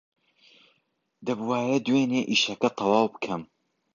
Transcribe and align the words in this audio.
دەبووایە 1.25 1.77
دوێنێ 1.85 2.21
ئیشەکە 2.29 2.69
تەواو 2.77 3.07
بکەم. 3.13 3.41